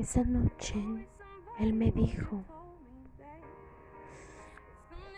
[0.00, 0.82] Esa noche
[1.58, 2.42] él me dijo,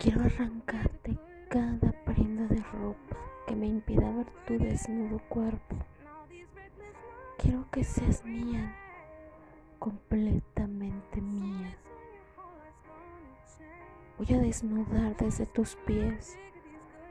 [0.00, 1.16] quiero arrancarte
[1.48, 3.16] cada prenda de ropa
[3.46, 5.76] que me impida ver tu desnudo cuerpo.
[7.38, 8.74] Quiero que seas mía,
[9.78, 11.78] completamente mía.
[14.18, 16.36] Voy a desnudar desde tus pies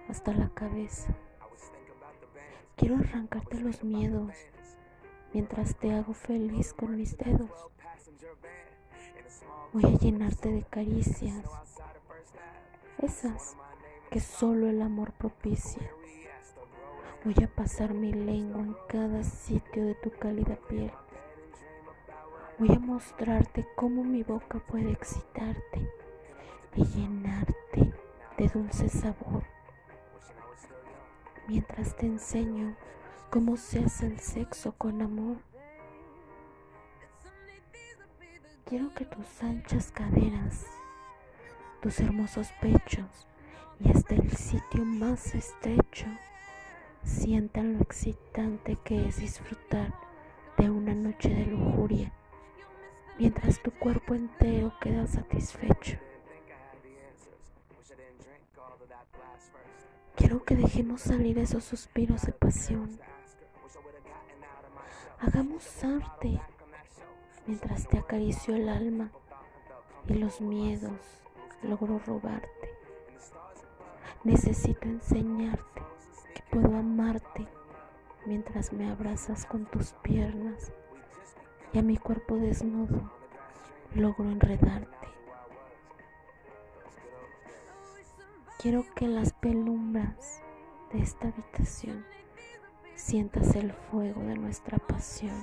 [0.10, 1.16] hasta la cabeza.
[2.76, 4.36] Quiero arrancarte los miedos
[5.34, 7.50] mientras te hago feliz con mis dedos.
[9.74, 11.46] Voy a llenarte de caricias,
[12.98, 13.56] esas
[14.10, 15.90] que solo el amor propicia.
[17.24, 20.92] Voy a pasar mi lengua en cada sitio de tu cálida piel.
[22.60, 25.90] Voy a mostrarte cómo mi boca puede excitarte
[26.76, 27.94] y llenarte
[28.38, 29.44] de dulce sabor.
[31.48, 32.76] Mientras te enseño
[33.32, 35.38] cómo se hace el sexo con amor.
[38.66, 40.66] Quiero que tus anchas caderas,
[41.82, 43.28] tus hermosos pechos
[43.80, 46.08] y hasta el sitio más estrecho
[47.06, 49.94] sientan lo excitante que es disfrutar
[50.58, 52.12] de una noche de lujuria,
[53.18, 55.98] mientras tu cuerpo entero queda satisfecho.
[60.18, 63.00] Quiero que dejemos salir esos suspiros de pasión.
[65.24, 66.42] Hagamos arte
[67.46, 69.12] mientras te acaricio el alma
[70.08, 71.22] y los miedos
[71.62, 72.76] logro robarte.
[74.24, 75.84] Necesito enseñarte
[76.34, 77.48] que puedo amarte
[78.26, 80.72] mientras me abrazas con tus piernas
[81.72, 83.12] y a mi cuerpo desnudo
[83.94, 85.08] logro enredarte.
[88.58, 90.42] Quiero que las pelumbras
[90.92, 92.04] de esta habitación
[93.02, 95.36] sientas el fuego de nuestra pasión,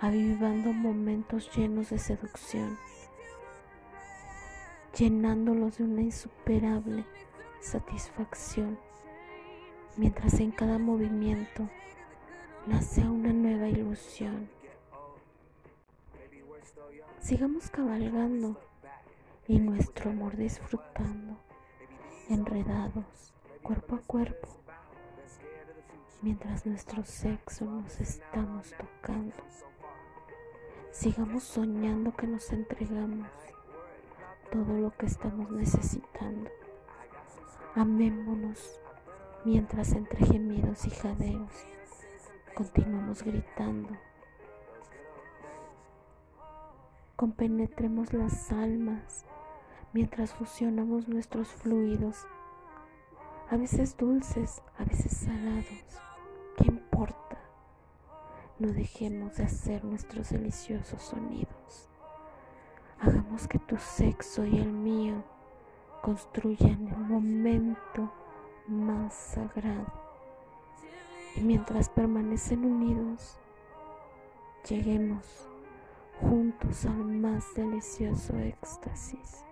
[0.00, 2.78] avivando momentos llenos de seducción,
[4.96, 7.04] llenándolos de una insuperable
[7.60, 8.78] satisfacción,
[9.96, 11.68] mientras en cada movimiento
[12.66, 14.48] nace una nueva ilusión.
[17.20, 18.58] Sigamos cabalgando
[19.46, 21.36] y nuestro amor disfrutando
[22.30, 24.48] enredados cuerpo a cuerpo,
[26.22, 29.34] mientras nuestro sexo nos estamos tocando.
[30.90, 33.28] Sigamos soñando que nos entregamos
[34.50, 36.50] todo lo que estamos necesitando.
[37.74, 38.80] Amémonos
[39.44, 41.50] mientras entre gemidos y jadeos
[42.54, 43.88] continuamos gritando.
[47.16, 49.24] Compenetremos las almas
[49.92, 52.26] mientras fusionamos nuestros fluidos,
[53.50, 56.02] a veces dulces, a veces salados.
[56.56, 57.38] ¿Qué importa?
[58.58, 61.88] No dejemos de hacer nuestros deliciosos sonidos.
[63.00, 65.24] Hagamos que tu sexo y el mío
[66.02, 68.12] construyan el momento
[68.68, 69.92] más sagrado.
[71.36, 73.38] Y mientras permanecen unidos,
[74.68, 75.48] lleguemos
[76.20, 79.44] juntos al más delicioso éxtasis.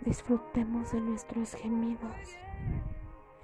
[0.00, 2.47] Disfrutemos de nuestros gemidos.